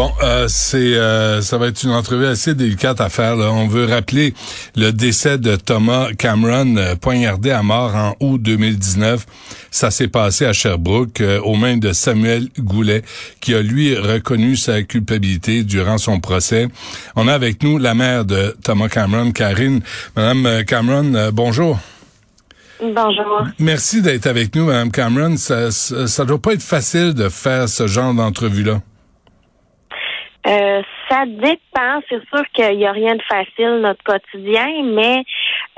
[0.00, 3.36] Bon, euh, c'est euh, ça va être une entrevue assez délicate à faire.
[3.36, 3.52] Là.
[3.52, 4.32] On veut rappeler
[4.74, 9.26] le décès de Thomas Cameron, euh, poignardé à mort en août 2019.
[9.70, 13.02] Ça s'est passé à Sherbrooke, euh, aux mains de Samuel Goulet,
[13.42, 16.68] qui a lui reconnu sa culpabilité durant son procès.
[17.14, 19.82] On a avec nous la mère de Thomas Cameron, Karine.
[20.16, 21.78] Madame Cameron, bonjour.
[22.80, 23.44] Bonjour.
[23.58, 25.36] Merci d'être avec nous, Madame Cameron.
[25.36, 28.80] Ça, ça, ça doit pas être facile de faire ce genre d'entrevue-là.
[30.46, 32.00] Euh, ça dépend.
[32.08, 35.22] C'est sûr qu'il n'y a rien de facile notre quotidien, mais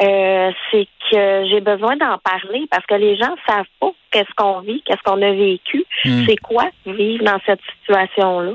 [0.03, 4.61] euh, c'est que j'ai besoin d'en parler parce que les gens savent pas qu'est-ce qu'on
[4.61, 6.25] vit, qu'est-ce qu'on a vécu, Hmm.
[6.29, 8.51] c'est quoi vivre dans cette situation-là.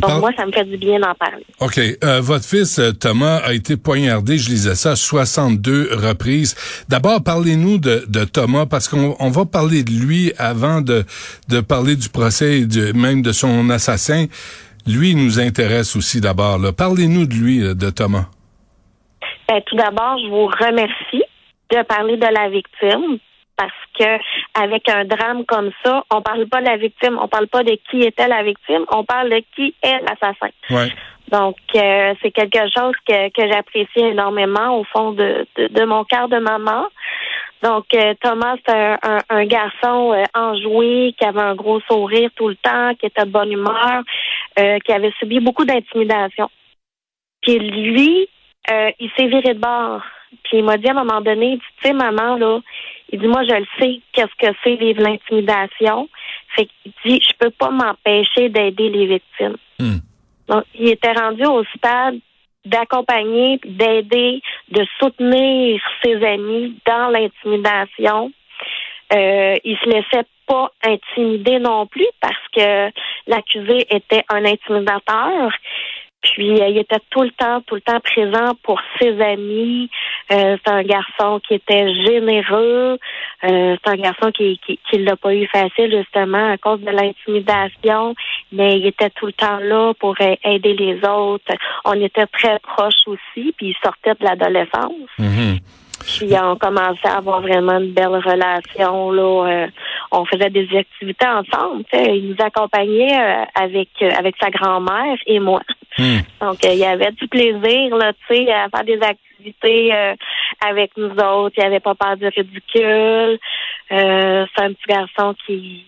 [0.00, 1.44] Donc Par- moi, ça me fait du bien d'en parler.
[1.60, 1.78] OK.
[2.02, 6.56] Euh, votre fils, euh, Thomas, a été poignardé, je lisais ça, 62 reprises.
[6.88, 11.04] D'abord, parlez-nous de, de Thomas, parce qu'on on va parler de lui avant de,
[11.48, 14.26] de parler du procès et de, même de son assassin.
[14.88, 16.58] Lui, nous intéresse aussi d'abord.
[16.76, 18.26] Parlez-nous de lui, euh, de Thomas.
[19.46, 21.24] Ben, tout d'abord, je vous remercie
[21.70, 23.18] de parler de la victime
[23.54, 24.18] parce que
[24.54, 27.76] avec un drame comme ça, on parle pas de la victime, on parle pas de
[27.90, 30.52] qui était la victime, on parle de qui est l'assassin.
[30.70, 30.90] Ouais.
[31.30, 36.04] Donc, euh, c'est quelque chose que, que j'apprécie énormément au fond de, de, de mon
[36.04, 36.86] cœur de maman.
[37.62, 42.30] Donc, euh, Thomas, c'est un, un, un garçon euh, enjoué, qui avait un gros sourire
[42.36, 44.02] tout le temps, qui était de bonne humeur,
[44.58, 46.50] euh, qui avait subi beaucoup d'intimidation.
[47.42, 48.28] Puis lui,
[48.70, 50.02] euh, il s'est viré de bord.
[50.44, 52.60] Puis il m'a dit à un moment donné, il dit, tu sais, maman, là,
[53.10, 56.08] il dit, moi, je le sais, qu'est-ce que c'est vivre l'intimidation.
[56.54, 59.56] Fait qu'il dit, je peux pas m'empêcher d'aider les victimes.
[59.78, 59.98] Hmm.
[60.48, 62.18] Donc, il était rendu au stade
[62.64, 68.32] d'accompagner, d'aider, de soutenir ses amis dans l'intimidation.
[69.12, 72.90] Euh, il se laissait pas intimider non plus parce que
[73.26, 75.52] l'accusé était un intimidateur.
[76.20, 79.88] Puis euh, il était tout le temps, tout le temps présent pour ses amis.
[80.32, 82.98] Euh, c'est un garçon qui était généreux.
[83.44, 86.90] Euh, c'est un garçon qui qui, qui l'a pas eu facile justement à cause de
[86.90, 88.14] l'intimidation,
[88.50, 91.52] mais il était tout le temps là pour aider les autres.
[91.84, 95.10] On était très proches aussi, puis il sortait de l'adolescence.
[95.18, 95.58] Mhm.
[96.04, 99.10] Puis on commençait à avoir vraiment une belle relation.
[99.12, 99.66] Là, Euh,
[100.10, 101.84] on faisait des activités ensemble.
[101.92, 105.60] Il nous accompagnait euh, avec euh, avec sa grand-mère et moi.
[105.98, 106.20] Hmm.
[106.40, 110.14] Donc euh, il y avait du plaisir là, tu sais, à faire des activités euh,
[110.66, 111.54] avec nous autres.
[111.58, 113.38] Il avait pas peur du ridicule.
[113.92, 115.84] Euh, c'est un petit garçon qui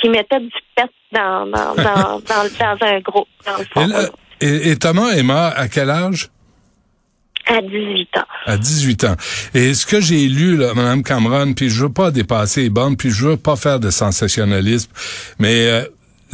[0.00, 3.86] qui mettait du pet dans dans dans, dans, dans un groupe dans le fond, Et,
[3.88, 3.98] là,
[4.40, 6.28] et- et Thomas est mort à quel âge?
[7.46, 8.26] À 18 ans.
[8.46, 9.16] À 18 ans.
[9.54, 12.96] Et ce que j'ai lu, là, Mme Cameron, puis je veux pas dépasser les bornes,
[12.96, 14.90] puis je veux pas faire de sensationnalisme,
[15.38, 15.84] mais euh,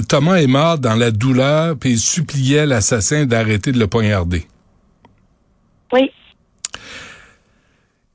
[0.09, 4.45] Thomas est mort dans la douleur, puis il suppliait l'assassin d'arrêter de le poignarder.
[5.93, 6.11] Oui.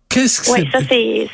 [0.09, 1.27] Qu'est-ce que Oui, ça c'est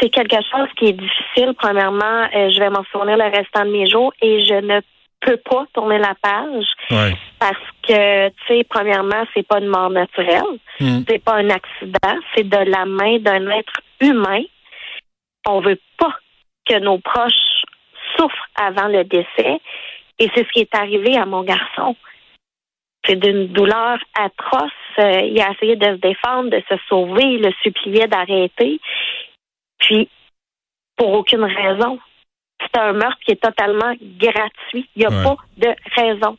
[0.00, 1.54] c'est quelque chose qui est difficile.
[1.58, 4.80] Premièrement, euh, je vais m'en souvenir le restant de mes jours et je ne
[5.20, 7.14] peux pas tourner la page Ouais.
[7.38, 11.00] parce que, tu sais, premièrement, c'est pas une mort naturelle, Hmm.
[11.08, 14.42] c'est pas un accident, c'est de la main d'un être humain.
[15.46, 16.14] On veut pas
[16.68, 17.64] que nos proches
[18.16, 19.60] souffrent avant le décès
[20.18, 21.96] et c'est ce qui est arrivé à mon garçon.
[23.06, 24.70] C'est d'une douleur atroce.
[24.98, 28.80] Euh, il a essayé de se défendre, de se sauver, il le suppliait d'arrêter.
[29.78, 30.08] Puis,
[30.96, 31.98] pour aucune raison.
[32.74, 34.88] C'est un meurtre qui est totalement gratuit.
[34.96, 35.22] Il n'y a Ouais.
[35.24, 36.36] pas de raison.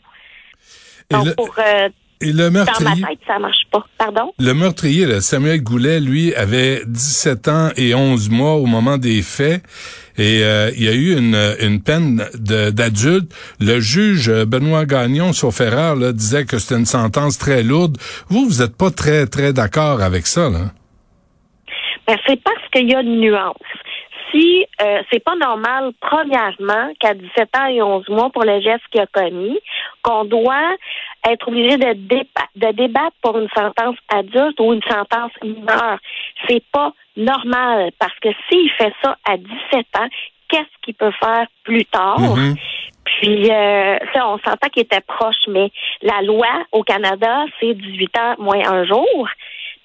[1.09, 1.89] Et Donc, le, pour, euh,
[2.21, 3.85] et le dans ma meurtrier, tête, ça marche pas.
[3.97, 4.33] Pardon?
[4.37, 9.21] le meurtrier, là, Samuel Goulet, lui, avait 17 ans et 11 mois au moment des
[9.21, 9.63] faits.
[10.17, 13.31] Et euh, il y a eu une, une peine d'adulte.
[13.61, 17.97] Le juge Benoît Gagnon, sauf erreur, là, disait que c'était une sentence très lourde.
[18.27, 20.71] Vous, vous n'êtes pas très, très d'accord avec ça, là?
[22.05, 23.55] Ben, c'est parce qu'il y a une nuance.
[24.31, 28.83] Si euh, c'est pas normal, premièrement, qu'à 17 ans et 11 mois pour le geste
[28.91, 29.59] qu'il a commis,
[30.03, 30.75] qu'on doit
[31.27, 35.99] être obligé de, de débattre pour une sentence adulte ou une sentence mineure.
[36.47, 40.07] C'est pas normal parce que s'il fait ça à 17 ans,
[40.49, 42.19] qu'est-ce qu'il peut faire plus tard?
[42.19, 42.55] Mhm.
[43.05, 45.71] Puis, euh, ça, on s'entend qu'il était proche, mais
[46.01, 49.27] la loi au Canada, c'est 18 ans moins un jour.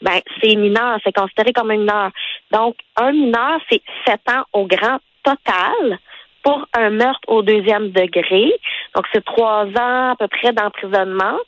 [0.03, 2.11] Ben, c'est mineur, c'est considéré comme un mineur.
[2.55, 5.99] Donc, un mineur, c'est 7 ans au grand total
[6.45, 8.53] pour un meurtre au deuxième degré.
[8.95, 11.39] Donc, c'est trois ans à peu près d'emprisonnement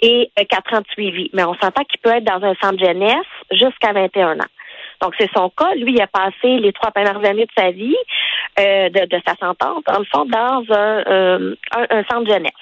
[0.00, 1.28] et euh, quatre ans de suivi.
[1.32, 4.52] Mais on s'entend qu'il peut être dans un centre jeunesse jusqu'à 21 ans.
[5.02, 5.74] Donc, c'est son cas.
[5.74, 7.96] Lui, il a passé les trois premières années de sa vie,
[8.60, 11.54] euh, de, sa sentence, dans le fond, dans un, euh,
[12.08, 12.52] centre jeunesse.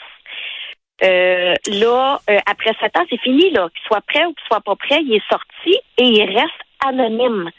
[1.66, 3.68] Là, après sept ans, c'est fini, là.
[3.74, 7.50] Qu'il soit prêt ou qu'il soit pas prêt, il est sorti et il reste anonyme.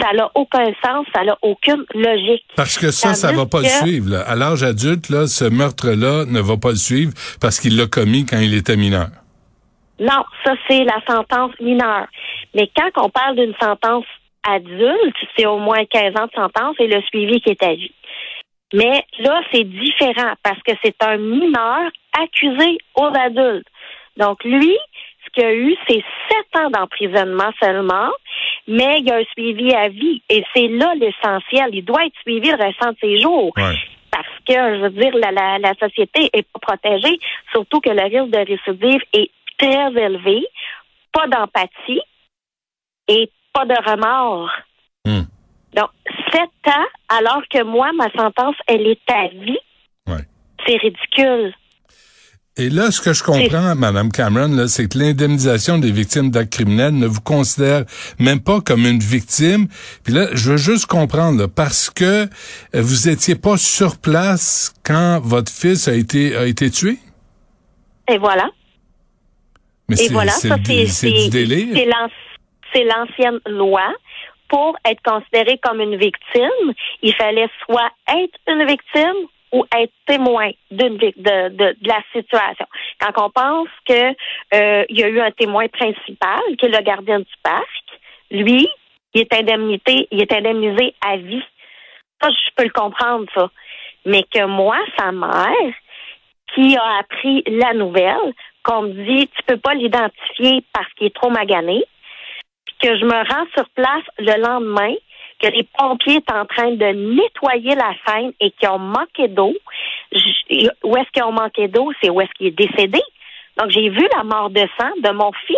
[0.00, 2.44] Ça n'a aucun sens, ça n'a aucune logique.
[2.56, 4.16] Parce que ça, ça va pas le suivre.
[4.26, 8.24] À l'âge adulte, là, ce meurtre-là ne va pas le suivre parce qu'il l'a commis
[8.24, 9.08] quand il était mineur.
[10.00, 12.06] Non, ça, c'est la sentence mineure.
[12.54, 14.06] Mais quand on parle d'une sentence
[14.42, 17.94] adulte, c'est au moins 15 ans de sentence et le suivi qui est à vie.
[18.72, 23.66] Mais là, c'est différent parce que c'est un mineur accusé aux adultes.
[24.16, 24.76] Donc, lui,
[25.24, 28.10] ce qu'il a eu, c'est sept ans d'emprisonnement seulement,
[28.72, 30.22] mais il y a un suivi à vie.
[30.30, 31.70] Et c'est là l'essentiel.
[31.74, 33.52] Il doit être suivi le restant de ses jours.
[34.10, 37.18] Parce que, je veux dire, la, la, la société est pas protégée,
[37.52, 40.46] surtout que le risque de récidive est très élevé,
[41.12, 42.02] pas d'empathie
[43.08, 44.50] et pas de remords.
[45.04, 45.22] Hmm.
[45.74, 45.90] Donc,
[46.30, 49.58] sept ans, alors que moi, ma sentence, elle est à vie.
[50.66, 51.54] C'est ridicule.
[52.58, 56.94] Et là, ce que je comprends, Mme Cameron, c'est que l'indemnisation des victimes d'actes criminels
[56.94, 57.84] ne vous considère
[58.18, 59.68] même pas comme une victime.
[60.04, 62.28] Puis là, je veux juste comprendre, parce que
[62.74, 66.98] vous étiez pas sur place quand votre fils a été a été tué?
[68.10, 68.50] Et voilà.
[69.98, 73.94] Et voilà, ça c'est C'est l'ancienne loi.
[74.48, 80.50] Pour être considéré comme une victime, il fallait soit être une victime ou être témoin
[80.70, 82.66] d'une de, de, de, la situation.
[83.00, 84.14] Quand on pense que
[84.54, 87.84] euh, il y a eu un témoin principal, qui est le gardien du parc,
[88.30, 88.68] lui,
[89.14, 91.44] il est indemnité, il est indemnisé à vie.
[92.20, 93.50] Ça, je peux le comprendre, ça.
[94.06, 95.74] Mais que moi, sa mère,
[96.54, 101.14] qui a appris la nouvelle, qu'on me dit tu peux pas l'identifier parce qu'il est
[101.14, 101.84] trop magané,
[102.82, 104.94] que je me rends sur place le lendemain,
[105.42, 109.54] que les pompiers sont en train de nettoyer la scène et qu'ils ont manqué d'eau.
[110.84, 111.92] Où est-ce qu'ils ont manqué d'eau?
[112.00, 113.00] C'est où est-ce qu'il est décédé.
[113.58, 115.56] Donc, j'ai vu la mort de sang de mon fils.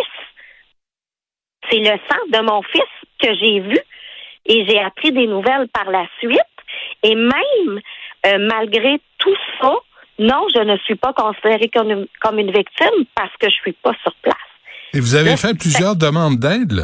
[1.69, 2.81] C'est le sang de mon fils
[3.21, 3.77] que j'ai vu
[4.47, 6.39] et j'ai appris des nouvelles par la suite.
[7.03, 7.79] Et même,
[8.25, 9.73] euh, malgré tout ça,
[10.19, 13.73] non, je ne suis pas considérée comme une, comme une victime parce que je suis
[13.73, 14.35] pas sur place.
[14.93, 16.83] Et vous avez fait plusieurs demandes d'aide, Oui.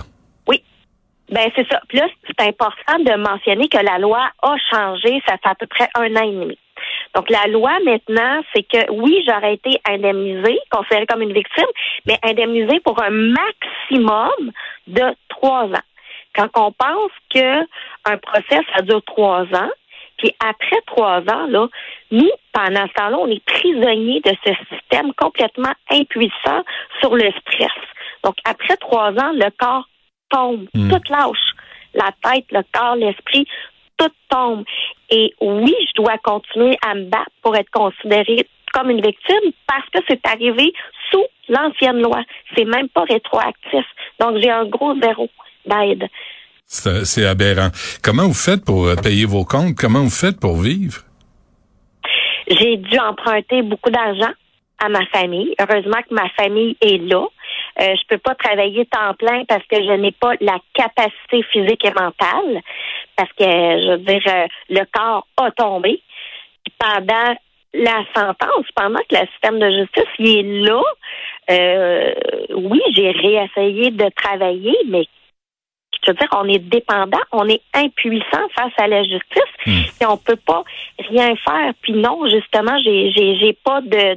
[1.31, 1.81] Ben c'est ça.
[1.87, 5.65] Puis là, c'est important de mentionner que la loi a changé, ça fait à peu
[5.67, 6.59] près un an et demi.
[7.15, 11.67] Donc la loi maintenant, c'est que oui, j'aurais été indemnisée, considérée comme une victime,
[12.05, 14.51] mais indemnisée pour un maximum
[14.87, 15.87] de trois ans.
[16.35, 17.61] Quand on pense que
[18.05, 19.71] un procès ça dure trois ans,
[20.17, 21.67] puis après trois ans, là,
[22.11, 26.63] nous, pendant ce temps-là, on est prisonniers de ce système complètement impuissant
[26.99, 27.71] sur le stress.
[28.23, 29.87] Donc, après trois ans, le corps
[30.31, 30.89] tombe, hmm.
[30.89, 31.37] tout lâche.
[31.93, 33.45] La tête, le corps, l'esprit,
[33.97, 34.63] tout tombe.
[35.09, 39.87] Et oui, je dois continuer à me battre pour être considérée comme une victime parce
[39.93, 40.73] que c'est arrivé
[41.11, 42.23] sous l'ancienne loi.
[42.55, 43.85] C'est même pas rétroactif.
[44.19, 45.29] Donc, j'ai un gros zéro
[45.65, 46.07] d'aide.
[46.65, 47.69] C'est aberrant.
[48.01, 49.75] Comment vous faites pour euh, payer vos comptes?
[49.75, 51.01] Comment vous faites pour vivre?
[52.47, 54.31] J'ai dû emprunter beaucoup d'argent
[54.79, 55.53] à ma famille.
[55.59, 57.25] Heureusement que ma famille est là.
[57.79, 61.85] Euh, je peux pas travailler temps plein parce que je n'ai pas la capacité physique
[61.85, 62.61] et mentale.
[63.15, 66.01] Parce que, je veux dire, euh, le corps a tombé.
[66.77, 67.35] pendant
[67.73, 70.81] la sentence, pendant que le système de justice est là,
[71.49, 72.13] euh,
[72.55, 75.05] oui, j'ai réessayé de travailler, mais
[76.03, 79.81] je veux dire, on est dépendant, on est impuissant face à la justice hmm.
[80.01, 80.63] et on peut pas
[81.09, 81.73] rien faire.
[81.81, 84.15] Puis non, justement, j'ai j'ai pas de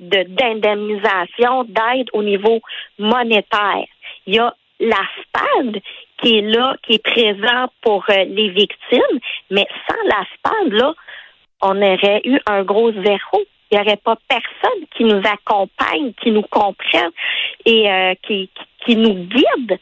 [0.00, 2.60] de d'indemnisation, d'aide au niveau
[2.98, 3.86] monétaire.
[4.26, 5.80] Il y a la SPAD
[6.18, 9.18] qui est là, qui est présent pour euh, les victimes,
[9.50, 10.94] mais sans la SPAD, là,
[11.62, 13.44] on aurait eu un gros zéro.
[13.70, 17.10] Il n'y aurait pas personne qui nous accompagne, qui nous comprenne
[17.64, 18.48] et euh, qui,
[18.84, 19.78] qui nous guide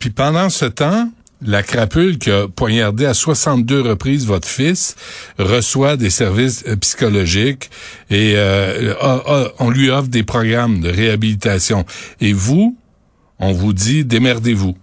[0.00, 1.06] Puis pendant ce temps,
[1.42, 4.96] la crapule qui a poignardé à 62 reprises votre fils
[5.38, 7.70] reçoit des services euh, psychologiques
[8.10, 8.94] et euh,
[9.58, 11.84] on lui offre des programmes de réhabilitation.
[12.20, 12.76] Et vous,
[13.38, 14.74] on vous dit démerdez-vous.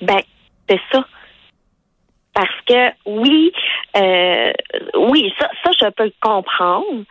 [0.00, 0.20] Ben,
[0.68, 1.04] c'est ça.
[2.34, 3.52] Parce que oui,
[3.96, 4.52] euh,
[4.96, 7.02] oui, ça, ça, je peux comprendre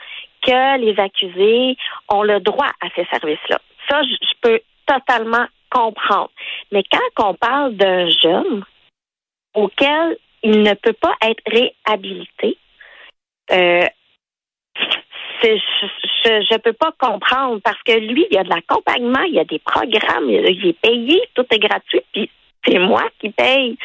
[0.41, 1.75] que les accusés
[2.07, 3.59] ont le droit à ces services-là.
[3.89, 5.45] Ça, je, peux totalement
[6.71, 8.63] Mais quand on parle d'un jeune
[9.53, 12.57] auquel il ne peut pas être réhabilité,
[13.51, 13.87] euh,
[15.43, 19.39] je ne peux pas comprendre parce que lui, il y a de l'accompagnement, il y
[19.39, 22.29] a des programmes, il est payé, tout est gratuit, puis
[22.65, 23.77] c'est moi qui paye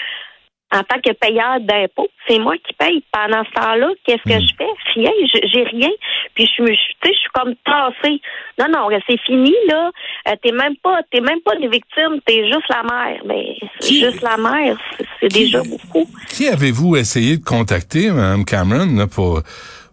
[0.73, 2.09] en tant que payeur d'impôts.
[2.27, 3.05] C'est moi qui paye.
[3.13, 4.47] Pendant ce temps-là, qu'est-ce que hmm.
[4.47, 4.71] je fais?
[4.95, 5.11] Rien.
[5.53, 5.91] J'ai rien.
[6.35, 8.21] Puis je me, je suis comme tassée.
[8.59, 9.91] Non, non, c'est fini, là.
[10.29, 13.23] Euh, t'es même pas, t'es même pas une victime, t'es juste la mère.
[13.27, 14.77] Mais c'est juste la mère,
[15.21, 16.09] c'est déjà beaucoup.
[16.29, 19.43] Qui avez-vous essayé de contacter, Mme Cameron, pour,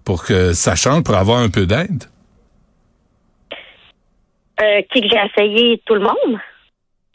[0.06, 2.04] pour que ça change, pour avoir un peu d'aide?
[4.62, 5.82] Euh, qui que j'ai essayé?
[5.86, 6.40] Tout le monde.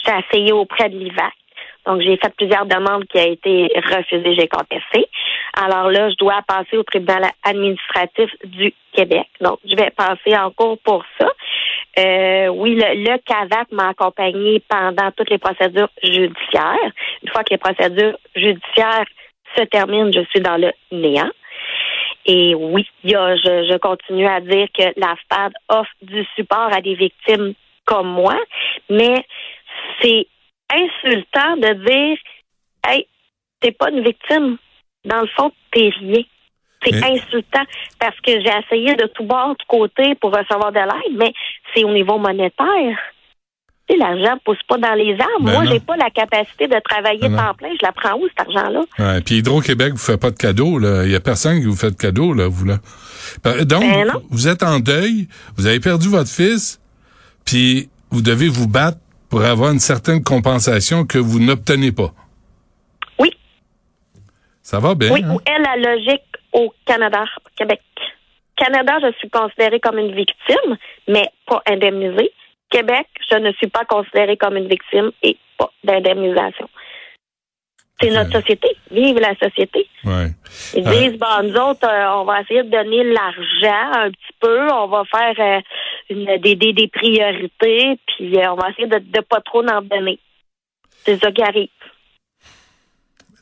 [0.04, 1.32] J'ai essayé auprès de l'IVAC.
[1.86, 5.06] Donc, j'ai fait plusieurs demandes qui ont été refusées, j'ai contesté.
[5.56, 9.26] Alors là, je dois passer au tribunal administratif du Québec.
[9.40, 11.28] Donc, je vais passer en cours pour ça.
[11.98, 16.90] Euh, oui, le, CAVAC m'a accompagné pendant toutes les procédures judiciaires.
[17.22, 19.06] Une fois que les procédures judiciaires
[19.56, 21.30] se terminent, je suis dans le néant.
[22.26, 26.80] Et oui, a, je, je continue à dire que la FAD offre du support à
[26.80, 28.36] des victimes comme moi,
[28.88, 29.24] mais
[30.00, 30.26] c'est
[30.74, 32.18] insultant de dire
[32.86, 33.06] Hey,
[33.60, 34.58] t'es pas une victime.
[35.04, 36.22] Dans le fond, t'es rien.
[36.82, 37.62] C'est insultant
[37.98, 41.32] parce que j'ai essayé de tout bord, de côté pour recevoir de l'aide, mais
[41.74, 42.98] c'est au niveau monétaire.
[43.88, 45.44] L'argent ne pousse pas dans les arbres.
[45.44, 47.68] Ben Moi, j'ai pas la capacité de travailler ben temps plein.
[47.78, 48.80] Je la prends où, cet argent-là?
[48.98, 51.04] Ouais, puis Hydro-Québec vous fait pas de cadeau, là.
[51.04, 52.78] Il y a personne qui vous fait de cadeau, là, vous, là.
[53.44, 53.84] Ben, donc,
[54.30, 56.80] vous êtes en deuil, vous avez perdu votre fils,
[57.44, 58.98] puis vous devez vous battre
[59.34, 62.12] pour avoir une certaine compensation que vous n'obtenez pas.
[63.18, 63.36] Oui.
[64.62, 65.10] Ça va bien.
[65.10, 65.34] Oui, hein?
[65.34, 66.22] ou est la logique
[66.52, 67.82] au Canada, au Québec.
[68.56, 70.76] Canada, je suis considérée comme une victime,
[71.08, 72.30] mais pas indemnisée.
[72.70, 76.68] Québec, je ne suis pas considérée comme une victime et pas d'indemnisation.
[78.00, 78.68] C'est notre société.
[78.92, 79.88] Vive la société.
[80.04, 80.30] Ouais.
[80.76, 84.72] Ils disent, bon, nous autres, euh, on va essayer de donner l'argent un petit peu,
[84.72, 85.60] on va faire euh,
[86.10, 89.82] une, des, des, des, priorités, puis euh, on va essayer de ne pas trop en
[89.82, 90.18] donner.
[91.04, 91.68] C'est ça qui arrive.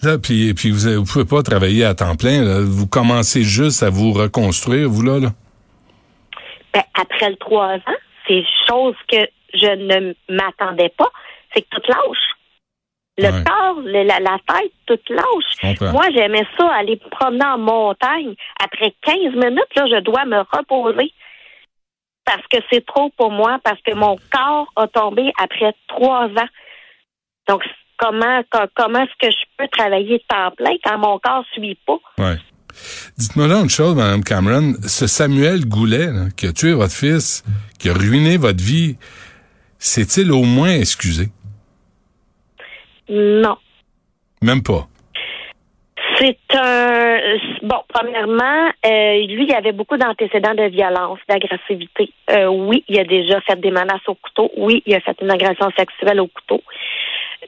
[0.03, 2.61] Là, puis, puis vous ne pouvez pas travailler à temps plein.
[2.63, 5.21] Vous commencez juste à vous reconstruire, vous, là?
[5.21, 5.29] là.
[6.75, 9.19] Ben, après le trois ans, c'est chose que
[9.55, 11.11] je ne m'attendais pas.
[11.55, 12.19] C'est que tout lâche.
[13.19, 15.79] Le corps, la, la, tête, toute lâche.
[15.93, 18.35] Moi, j'aimais ça, aller promener en montagne.
[18.65, 21.13] Après 15 minutes, là, je dois me reposer.
[22.25, 26.49] Parce que c'est trop pour moi, parce que mon corps a tombé après trois ans.
[27.49, 27.63] Donc,
[27.99, 28.43] comment,
[28.75, 31.99] comment est-ce que je peux travailler temps plein quand mon corps ne suit pas?
[32.19, 32.37] Ouais.
[33.19, 34.75] Dites-moi là une chose, Mme Cameron.
[34.87, 37.45] Ce Samuel Goulet, qui a tué votre fils,
[37.79, 38.97] qui a ruiné votre vie,
[39.79, 41.29] s'est-il au moins excusé?
[43.09, 43.59] Non.
[44.41, 44.89] Même pas?
[46.23, 47.19] C'est un
[47.63, 47.83] bon.
[47.89, 52.13] Premièrement, euh, lui, il avait beaucoup d'antécédents de violence, d'agressivité.
[52.31, 54.49] Euh, oui, il a déjà fait des menaces au couteau.
[54.57, 56.63] Oui, il a fait une agression sexuelle au couteau.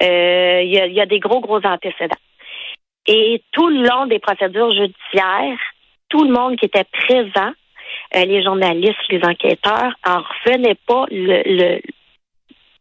[0.02, 2.18] Euh, il, y a, il a des gros gros antécédents.
[3.06, 5.58] Et tout le long des procédures judiciaires,
[6.08, 7.52] tout le monde qui était présent,
[8.12, 11.06] les journalistes, les enquêteurs, en revenaient pas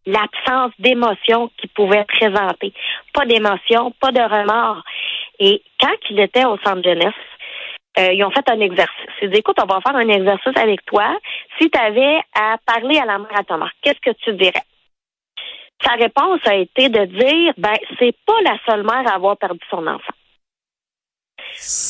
[0.08, 2.74] l'absence d'émotion qu'il pouvait présenter.
[3.14, 4.84] Pas d'émotion, pas de remords.
[5.46, 7.14] Et quand il était au centre jeunesse,
[8.00, 9.10] euh, ils ont fait un exercice.
[9.22, 11.18] Ils dit, écoute, on va faire un exercice avec toi.
[11.60, 14.64] Si tu avais à parler à la mère à ton qu'est-ce que tu dirais?
[15.84, 19.60] Sa réponse a été de dire, ben, c'est pas la seule mère à avoir perdu
[19.70, 20.14] son enfant.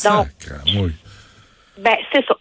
[0.04, 0.88] Donc,
[1.78, 2.36] ben, c'est ça.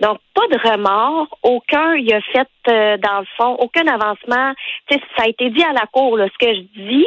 [0.00, 4.52] Donc, pas de remords, aucun, il a fait, euh, dans le fond, aucun avancement.
[4.90, 7.06] Ça a été dit à la cour, là, ce que je dis,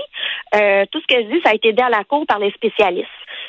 [0.55, 2.51] euh, tout ce que je dis, ça a été dit à la cour par les
[2.51, 3.07] spécialistes.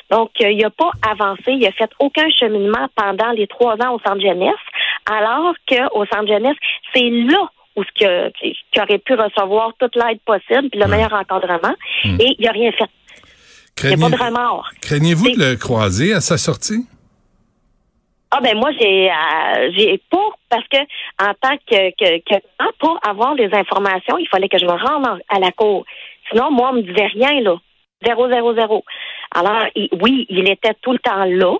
[0.09, 3.95] Donc, euh, il n'a pas avancé, il a fait aucun cheminement pendant les trois ans
[3.95, 4.53] au centre jeunesse,
[5.09, 6.57] alors qu'au centre jeunesse,
[6.93, 11.75] c'est là où ce qui, aurait pu recevoir toute l'aide possible, puis le meilleur encadrement,
[12.03, 12.17] hmm.
[12.19, 12.89] et il n'a rien fait.
[13.83, 14.69] Il n'y a pas de remords.
[14.81, 16.85] Craignez-vous de le croiser à sa sortie?
[18.35, 20.77] Ah ben moi j'ai euh, j'ai pour parce que
[21.19, 22.41] en tant que, que, que
[22.79, 25.85] pour avoir les informations, il fallait que je me rende à la cour.
[26.29, 27.57] Sinon, moi, on me disait rien, là.
[28.05, 28.83] Zéro, zéro, zéro.
[29.33, 29.65] Alors,
[30.01, 31.57] oui, il était tout le temps là.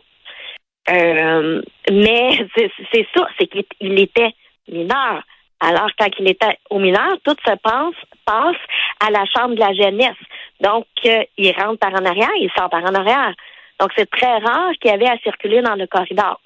[0.89, 1.61] Euh,
[1.91, 4.33] mais c'est ça, c'est qu'il était
[4.67, 5.23] mineur.
[5.59, 8.57] Alors, quand il était au mineur, tout se passe, passe
[8.99, 10.17] à la chambre de la jeunesse.
[10.59, 13.33] Donc, euh, il rentre par en arrière, il sort par en arrière.
[13.79, 16.39] Donc, c'est très rare qu'il y avait à circuler dans le corridor.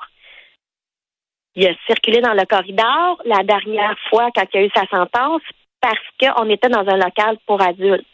[1.56, 5.42] Il a circulé dans le corridor la dernière fois quand il a eu sa sentence
[5.82, 8.06] parce qu'on était dans un local pour adultes.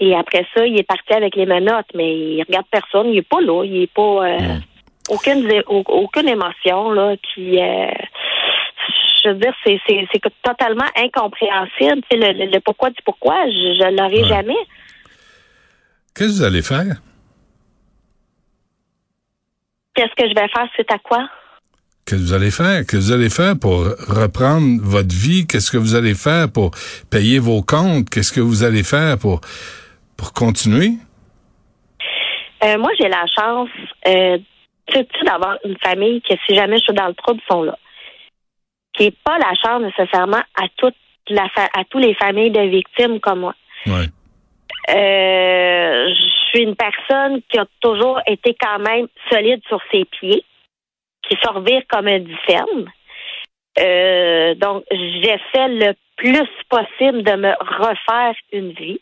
[0.00, 3.28] Et après ça, il est parti avec les menottes, mais il regarde personne, il est
[3.28, 4.58] pas là, il est pas euh,
[5.10, 7.90] aucune aucune émotion là qui euh,
[9.24, 9.80] je veux dire, c'est,
[10.42, 12.02] totalement incompréhensible.
[12.12, 14.56] le, le, pourquoi du pourquoi, je, je l'aurai jamais.
[16.14, 16.96] Qu'est-ce que vous allez faire?
[19.94, 21.28] Qu'est-ce que je vais faire, c'est à quoi?
[22.04, 22.86] Qu'est-ce que vous allez faire?
[22.86, 25.46] Qu'est-ce que vous allez faire pour reprendre votre vie?
[25.46, 26.70] Qu'est-ce que vous allez faire pour
[27.10, 28.08] payer vos comptes?
[28.08, 29.40] Qu'est-ce que vous allez faire pour,
[30.18, 30.90] pour continuer?
[32.64, 33.70] Euh, moi, j'ai la chance
[34.06, 34.38] euh,
[35.24, 37.78] d'avoir une famille qui, si jamais je suis dans le trouble, sont là.
[38.92, 40.96] Qui n'est pas la chance nécessairement à toute
[41.28, 43.54] la à toutes les familles de victimes comme moi.
[43.86, 44.06] Ouais.
[44.90, 50.44] Euh, je suis une personne qui a toujours été quand même solide sur ses pieds,
[51.28, 52.90] qui survit comme un dixaine.
[53.78, 59.00] Euh, donc, j'essaie le plus possible de me refaire une vie.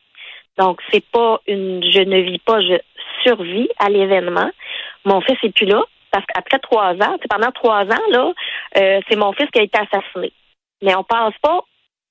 [0.59, 2.79] Donc, c'est pas une, je ne vis pas, je
[3.23, 4.51] survis à l'événement.
[5.05, 8.33] Mon fils est plus là parce qu'après trois ans, pendant trois ans là,
[8.79, 10.33] euh, c'est mon fils qui a été assassiné.
[10.83, 11.61] Mais on pense pas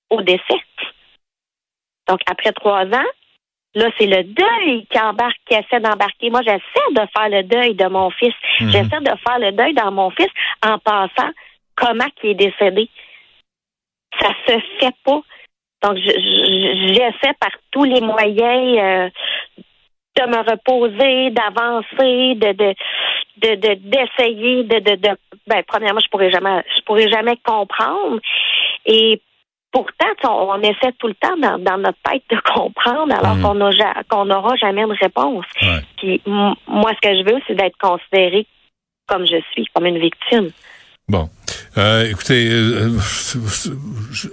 [0.10, 0.62] au décès.
[2.08, 3.10] Donc, après trois ans,
[3.76, 6.30] Là, c'est le deuil qui embarque, qui essaie d'embarquer.
[6.30, 8.34] Moi, j'essaie de faire le deuil de mon fils.
[8.62, 8.72] Mhm.
[8.72, 10.30] J'essaie de faire le deuil dans mon fils
[10.66, 11.30] en pensant
[11.76, 12.90] comment il est décédé.
[14.18, 15.22] Ça se fait pas.
[15.84, 19.10] Donc, j'essaie par tous les moyens euh,
[20.18, 22.76] de me reposer, d'avancer, de
[23.38, 25.10] de d'essayer de, de, de,
[25.46, 28.20] ben premièrement je pourrais jamais je pourrais jamais comprendre
[28.86, 29.22] et
[29.76, 34.06] pourtant, on, essaie tout le temps dans, notre tête de comprendre alors mhm.
[34.10, 35.46] qu'on n'aura jamais de réponse.
[35.98, 38.48] Puis moi, ce que je veux, c'est d'être considérée
[39.08, 40.50] comme je suis, comme une victime.
[41.08, 41.30] Bon.
[41.78, 42.90] Euh, écoutez, euh,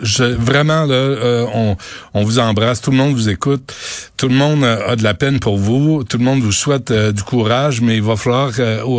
[0.00, 1.76] je, vraiment là, euh, on,
[2.14, 3.74] on vous embrasse, tout le monde vous écoute,
[4.16, 7.22] tout le monde a de la peine pour vous, tout le monde vous souhaite du
[7.24, 8.52] courage, mais il va falloir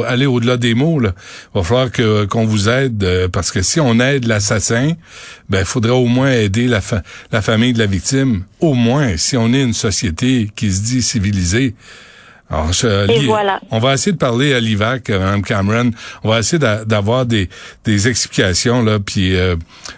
[0.06, 1.00] aller au-delà des mots.
[1.00, 1.14] Là.
[1.56, 4.92] Il va falloir que qu'on vous aide parce que si on aide l'assassin,
[5.50, 6.82] ben il faudrait au moins aider la,
[7.32, 8.44] la famille de la victime.
[8.60, 11.76] Au moins, si on est une société qui se dit civilisée.
[12.54, 15.92] Alors, On va essayer de parler à l'IVAC, euh, Mme Cameron.
[16.24, 17.50] On va essayer d'avoir des,
[17.84, 19.56] des explications là, puis euh,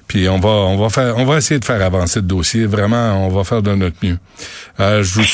[0.07, 2.65] puis on va on va faire on va essayer de faire avancer le dossier.
[2.65, 4.17] Vraiment, on va faire de notre mieux.
[4.79, 5.25] Euh, je vous...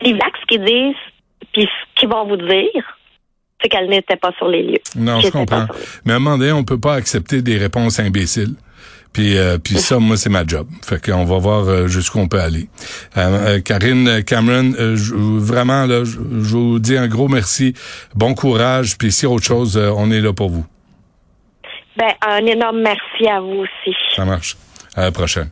[0.00, 0.94] L'IVAC, ce qu'ils disent,
[1.52, 2.98] puis ce qu'ils vont vous dire,
[3.60, 4.82] c'est qu'elle n'était pas sur les lieux.
[4.96, 5.66] Non, je comprends.
[6.04, 8.54] Mais à un moment donné, on peut pas accepter des réponses imbéciles.
[9.16, 10.68] Puis, euh, puis ça, moi, c'est ma job.
[10.84, 12.68] Fait qu'on va voir euh, jusqu'où on peut aller.
[13.16, 17.72] Euh, Karine Cameron, vraiment, là, je, vous dis un gros merci.
[18.14, 18.98] Bon courage.
[18.98, 20.66] Puis si autre chose, on est là pour vous.
[21.96, 23.96] Ben, un énorme merci à vous aussi.
[24.14, 24.54] Ça marche.
[24.94, 25.48] À la prochaine.